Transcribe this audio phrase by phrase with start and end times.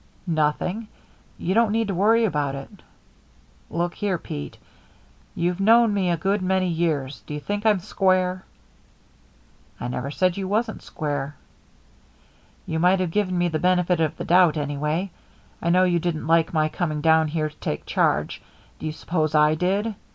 [0.25, 0.87] "Nothing.
[1.37, 2.71] You don't need to worry about it."
[3.69, 4.57] "Look here, Pete.
[5.35, 7.21] You've known me a good many years.
[7.27, 8.43] Do you think I'm square?"
[9.79, 11.35] "I never said you wasn't square."
[12.65, 15.11] "You might have given me the benefit of the doubt, anyway.
[15.61, 18.41] I know you didn't like my coming down here to take charge.
[18.79, 19.93] Do you suppose I did?